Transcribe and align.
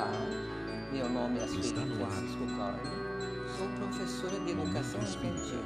Olá, 0.00 0.12
meu 0.90 1.10
nome 1.10 1.40
é 1.40 1.44
Está. 1.44 1.82
Francisco 1.82 2.46
Corne, 2.56 2.80
sou 3.54 3.68
professora 3.76 4.40
de 4.40 4.52
Educação 4.52 5.02
Infantil, 5.02 5.60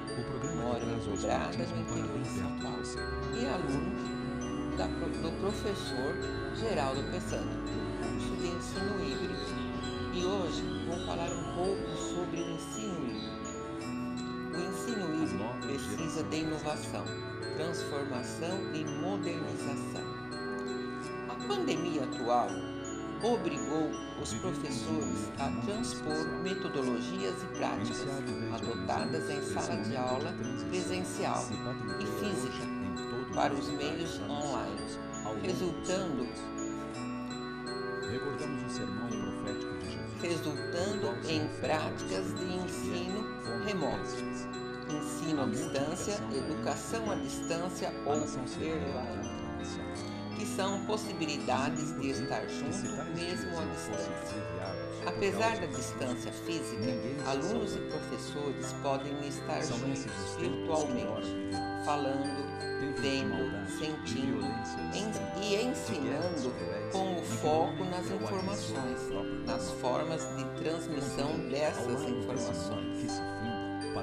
moro 0.56 0.84
em 0.84 0.98
Espiritismo 0.98 1.76
no 1.76 1.82
interior 1.82 2.18
de 2.18 2.28
São 2.30 2.58
Paulo, 2.58 2.82
e 3.40 3.46
aluno 3.46 4.76
da 4.76 4.86
do 5.22 5.40
professor 5.40 6.16
Geraldo 6.56 7.00
Pessano, 7.12 7.48
do 7.62 7.78
curso 8.02 8.34
de 8.42 8.48
ensino 8.48 9.04
híbrido. 9.04 9.38
E 10.12 10.24
hoje 10.24 10.64
vou 10.88 10.98
falar 11.06 11.30
um 11.30 11.54
pouco 11.54 11.96
sobre 11.96 12.40
o 12.40 12.50
ensino 12.54 13.06
híbrido. 13.06 13.38
O 14.52 14.58
ensino 14.58 15.14
híbrido 15.14 15.44
precisa 15.64 16.24
de 16.24 16.38
inovação, 16.38 17.04
transformação 17.56 18.58
e 18.74 18.84
modernização. 18.84 20.02
A 21.28 21.34
pandemia 21.46 22.02
atual 22.02 22.48
obrigou 23.24 23.90
os 24.20 24.34
professores 24.34 25.32
a 25.38 25.50
transpor 25.64 26.26
metodologias 26.42 27.42
e 27.42 27.46
práticas 27.56 28.06
adotadas 28.54 29.30
em 29.30 29.42
sala 29.42 29.80
de 29.82 29.96
aula 29.96 30.34
presencial 30.68 31.42
e 32.00 32.06
física 32.20 32.74
para 33.34 33.52
os 33.52 33.68
meios 33.68 34.20
online, 34.28 34.80
resultando, 35.42 36.28
resultando 40.22 41.28
em 41.28 41.48
práticas 41.60 42.26
de 42.38 42.44
ensino 42.44 43.24
remoto, 43.64 44.14
ensino 44.88 45.42
à 45.42 45.46
distância, 45.46 46.14
educação 46.32 47.10
à 47.10 47.16
distância 47.16 47.92
ou 48.06 48.14
online, 48.14 49.43
são 50.56 50.84
possibilidades 50.86 51.92
de 52.00 52.10
estar 52.10 52.46
junto 52.48 52.88
mesmo 53.14 53.58
à 53.58 53.64
distância. 53.64 54.44
Apesar 55.06 55.56
da 55.58 55.66
distância 55.66 56.32
física, 56.32 56.90
alunos 57.26 57.76
e 57.76 57.80
professores 57.80 58.72
podem 58.82 59.12
estar 59.28 59.60
juntos 59.62 60.06
virtualmente, 60.38 61.28
falando, 61.84 62.44
vendo, 63.00 63.66
sentindo 63.78 64.40
en- 64.94 65.42
e 65.42 65.62
ensinando 65.66 66.52
com 66.90 67.16
o 67.16 67.22
foco 67.24 67.84
nas 67.84 68.06
informações, 68.10 69.00
nas 69.46 69.70
formas 69.72 70.22
de 70.36 70.44
transmissão 70.62 71.38
dessas 71.50 72.02
informações. 72.02 73.20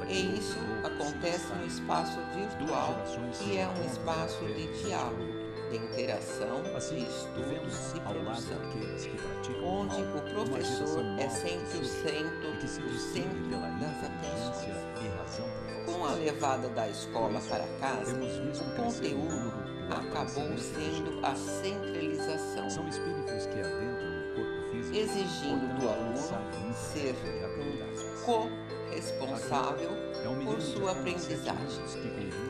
E 0.09 0.38
isso 0.38 0.57
acontece 0.83 1.47
no 1.53 1.66
espaço 1.66 2.19
virtual, 2.35 2.95
que 3.39 3.57
é 3.57 3.67
um 3.67 3.85
espaço 3.85 4.44
de 4.45 4.67
diálogo, 4.83 5.23
de 5.23 5.41
interação, 5.75 6.61
de 6.64 7.03
estudos 7.03 7.94
e 7.95 8.00
produção, 8.02 8.61
onde 9.64 10.02
o 10.02 10.22
professor 10.33 11.03
é 11.19 11.30
sempre 11.30 11.78
o 11.78 11.86
centro, 11.86 12.50
o 12.50 13.00
centro 13.00 13.50
das 13.80 14.03
atenções. 14.03 14.91
Com 15.86 16.05
a 16.05 16.11
levada 16.13 16.69
da 16.69 16.88
escola 16.89 17.41
para 17.41 17.66
casa, 17.80 18.16
o 18.16 18.75
conteúdo 18.75 19.53
acabou 19.89 20.58
sendo 20.58 21.25
a 21.25 21.36
centralização, 21.36 22.69
São 22.69 22.88
espíritos 22.88 23.45
que 23.47 23.59
adentram 23.59 24.11
no 24.11 24.35
corpo 24.35 24.72
físico, 24.72 24.95
exigindo 24.95 25.80
do 25.80 25.89
aluno 25.89 26.73
ser 26.73 27.16
um 27.59 28.25
corresponsável 28.91 29.89
É 30.23 30.45
por 30.45 30.61
sua 30.61 30.91
aprendizagem, 30.91 31.83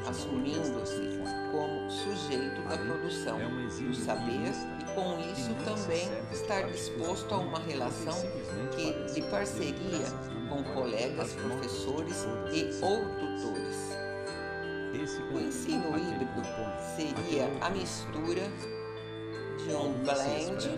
assumindo-se 0.07 1.20
como 1.51 1.91
sujeito 1.91 2.61
da 2.67 2.77
produção 2.77 3.37
do 3.37 3.93
saber 3.93 4.51
e 4.79 4.95
com 4.95 5.19
isso 5.31 5.53
também 5.65 6.09
estar 6.31 6.63
disposto 6.63 7.33
a 7.33 7.37
uma 7.37 7.59
relação 7.59 8.17
que 8.75 9.13
de 9.13 9.21
parceria 9.29 10.05
com 10.49 10.63
colegas, 10.73 11.33
professores 11.33 12.25
e 12.53 12.83
ou 12.83 13.05
tutores. 13.19 14.01
O 15.33 15.39
ensino 15.39 15.97
híbrido 15.97 16.41
seria 16.95 17.49
a 17.61 17.69
mistura 17.69 18.41
de 19.57 19.73
um 19.73 19.93
blend 20.03 20.69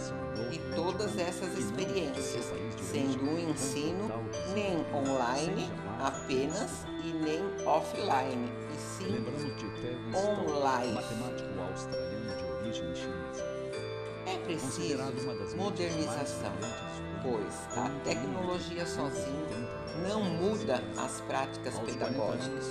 de 0.49 0.59
todas 0.75 1.17
essas 1.17 1.57
experiências, 1.57 2.51
sendo 2.79 3.23
o 3.23 3.39
ensino 3.39 4.11
nem 4.53 4.85
online 4.93 5.71
apenas 5.99 6.85
e 7.03 7.13
nem 7.13 7.41
offline, 7.65 8.51
sim 8.97 9.07
Lembramos 9.07 9.43
de 9.55 9.69
Terence 9.81 10.17
online. 10.17 10.93
matemático 10.93 11.61
australiano 11.61 12.37
de 12.37 12.43
origem 12.43 12.95
chinesa. 12.95 13.43
É 14.25 14.37
preciso 14.45 15.55
modernização, 15.57 16.53
pois 17.21 17.77
a 17.77 17.89
tecnologia 18.03 18.85
sozinha 18.85 19.83
não 20.07 20.23
muda 20.23 20.81
as 20.97 21.21
práticas 21.21 21.75
Aos 21.75 21.83
40 21.83 22.05
pedagógicas. 22.05 22.65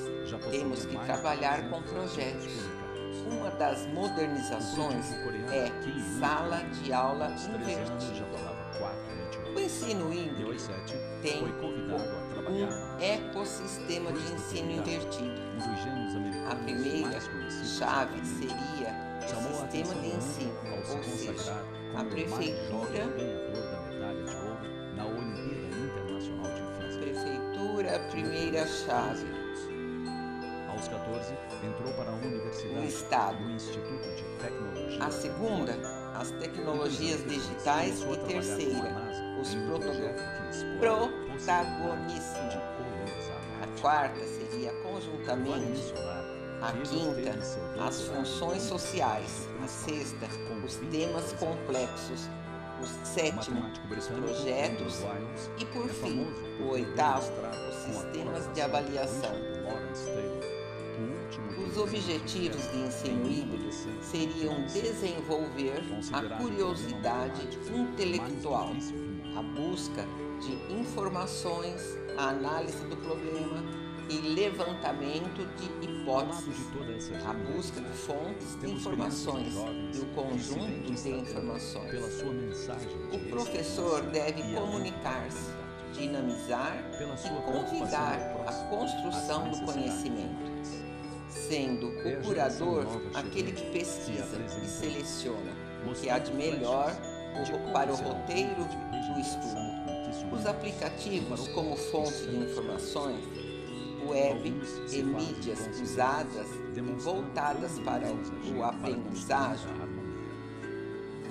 Temos 0.50 0.86
que 0.86 0.98
trabalhar 0.98 1.68
com 1.68 1.80
200 1.82 1.92
projetos. 1.92 2.82
Uma 3.26 3.50
das 3.50 3.86
modernizações 3.88 5.06
é 5.52 5.70
sala 6.18 6.58
de 6.82 6.92
aula 6.92 7.26
Aos 7.26 7.46
13 7.46 7.74
anos 7.74 8.04
já 8.16 8.24
invertida. 8.24 9.11
Ensino 9.82 10.12
E 10.12 10.26
híbrido 10.26 10.52
aos 10.52 10.62
7 10.62 10.94
tem 11.22 11.40
foi 11.40 11.52
convidado 11.52 12.02
a 12.02 12.34
trabalhar 12.34 12.68
um 12.68 13.00
ecossistema 13.00 14.12
de 14.12 14.32
ensino 14.32 14.70
invertido. 14.70 15.42
A 16.50 16.54
primeira 16.54 17.20
chave 17.20 18.24
seria 18.24 18.94
o 19.22 19.54
sistema 19.54 19.94
de 20.00 20.06
ensino, 20.08 20.54
ou 20.76 20.84
seja, 21.02 21.52
a 21.96 22.02
o 22.02 22.04
prefeitura 22.04 23.08
prefeitura, 26.98 27.96
a 27.96 28.10
primeira 28.10 28.66
chave. 28.66 29.26
Aos 30.68 30.88
14, 30.88 31.34
entrou 31.62 31.92
para 31.94 32.10
a 32.10 32.14
universidade 32.14 32.78
O 32.78 32.84
Estado. 32.84 33.40
no 33.40 33.50
Instituto 33.50 34.08
de 34.16 34.24
Tecnologia. 34.40 35.04
A 35.04 35.10
segunda, 35.10 36.01
as 36.14 36.30
tecnologias 36.32 37.24
digitais 37.26 38.02
e 38.02 38.16
terceira, 38.26 38.94
os 39.40 39.54
protagonismo. 40.78 42.72
A 43.62 43.80
quarta 43.80 44.20
seria 44.26 44.72
conjuntamente 44.82 45.94
A 46.60 46.72
quinta, 46.72 47.38
as 47.84 48.02
funções 48.02 48.62
sociais. 48.62 49.48
A 49.64 49.66
sexta, 49.66 50.28
os 50.64 50.76
temas 50.90 51.32
complexos. 51.32 52.28
O 52.80 53.06
sétimo, 53.06 53.64
os 53.96 54.06
projetos. 54.06 55.02
E 55.58 55.64
por 55.66 55.88
fim, 55.88 56.26
o 56.60 56.70
oitavo, 56.70 57.32
os 57.68 57.76
sistemas 57.94 58.52
de 58.54 58.60
avaliação. 58.60 59.32
Os 61.66 61.78
objetivos 61.78 62.70
de 62.70 62.78
ensino 62.78 63.30
híbrido 63.30 63.72
seriam 64.02 64.62
desenvolver 64.64 65.82
a 66.12 66.36
curiosidade 66.36 67.48
intelectual, 67.74 68.72
a 69.34 69.42
busca 69.42 70.04
de 70.40 70.74
informações, 70.74 71.80
a 72.18 72.28
análise 72.28 72.84
do 72.84 72.96
problema 72.98 73.62
e 74.10 74.18
levantamento 74.34 75.46
de 75.56 75.86
hipóteses, 75.86 76.66
a 77.26 77.32
busca 77.32 77.80
de 77.80 77.96
fontes 77.96 78.60
de 78.60 78.70
informações 78.70 79.54
e 79.94 80.00
o 80.00 80.06
conjunto 80.14 80.92
de 80.92 81.10
informações. 81.10 81.92
O 83.10 83.18
professor 83.30 84.02
deve 84.02 84.42
comunicar-se, 84.54 85.50
dinamizar 85.94 86.76
e 87.00 87.42
convidar 87.50 88.18
a 88.46 88.52
construção 88.68 89.50
do 89.50 89.60
conhecimento, 89.64 90.81
sendo 91.32 91.92
É 92.06 92.18
o 92.18 92.22
curador 92.22 92.86
aquele 93.14 93.52
que 93.52 93.70
pesquisa 93.70 94.38
e 94.62 94.66
seleciona 94.66 95.52
o 95.88 95.94
que 95.94 96.08
há 96.08 96.18
de 96.18 96.32
melhor 96.32 96.94
para 97.72 97.92
o 97.92 97.96
roteiro 97.96 98.64
do 99.14 99.20
estudo. 99.20 99.72
Os 100.34 100.46
aplicativos 100.46 101.48
como 101.48 101.76
fonte 101.76 102.26
de 102.26 102.36
informações, 102.36 103.24
web 104.06 104.54
e 104.90 105.02
mídias 105.02 105.68
usadas 105.80 106.46
e 106.76 106.80
voltadas 106.80 107.78
para 107.80 108.06
o 108.08 108.62
aprendizagem. 108.62 110.01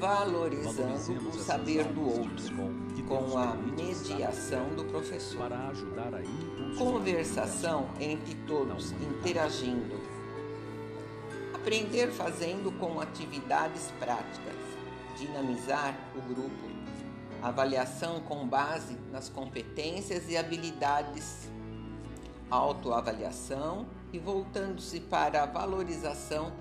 Valorizando 0.01 1.29
o 1.29 1.33
saber 1.33 1.83
do 1.85 2.01
outro, 2.01 2.55
com 3.07 3.37
a 3.37 3.53
mediação 3.53 4.69
do 4.69 4.83
professor. 4.85 5.47
Conversação 6.75 7.87
entre 7.99 8.33
todos, 8.47 8.93
interagindo. 8.93 10.01
Aprender 11.53 12.07
fazendo 12.07 12.71
com 12.79 12.99
atividades 12.99 13.93
práticas. 13.99 14.55
Dinamizar 15.19 15.95
o 16.15 16.33
grupo. 16.33 16.71
Avaliação 17.43 18.21
com 18.21 18.47
base 18.47 18.97
nas 19.11 19.29
competências 19.29 20.27
e 20.31 20.35
habilidades. 20.35 21.47
Autoavaliação 22.49 23.85
e 24.11 24.17
voltando-se 24.17 24.99
para 24.99 25.43
a 25.43 25.45
valorização 25.45 26.51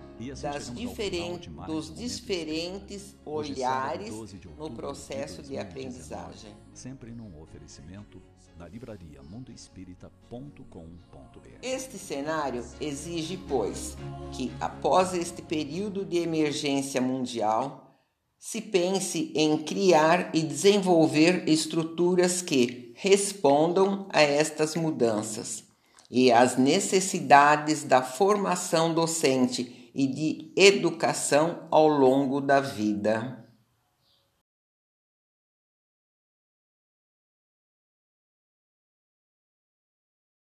das 0.42 0.74
diferentes, 0.74 1.50
dos 1.66 1.94
diferentes 1.94 3.16
olhares 3.24 4.12
no 4.58 4.70
processo 4.70 5.42
de 5.42 5.56
aprendizagem. 5.56 6.54
Sempre 6.74 7.10
num 7.10 7.40
oferecimento 7.40 8.20
da 8.58 8.68
livraria 8.68 9.22
mundoespírita.com.br. 9.22 11.58
Este 11.62 11.96
cenário 11.96 12.62
exige, 12.78 13.38
pois, 13.48 13.96
que 14.32 14.52
após 14.60 15.14
este 15.14 15.40
período 15.40 16.04
de 16.04 16.18
emergência 16.18 17.00
mundial, 17.00 17.86
se 18.38 18.60
pense 18.60 19.32
em 19.34 19.56
criar 19.58 20.34
e 20.34 20.42
desenvolver 20.42 21.48
estruturas 21.48 22.42
que 22.42 22.92
respondam 22.96 24.06
a 24.10 24.20
estas 24.20 24.76
mudanças 24.76 25.64
e 26.10 26.32
às 26.32 26.56
necessidades 26.56 27.84
da 27.84 28.02
formação 28.02 28.92
docente 28.92 29.79
e 29.94 30.06
de 30.06 30.52
educação 30.56 31.66
ao 31.70 31.88
longo 31.88 32.40
da 32.40 32.60
vida. 32.60 33.44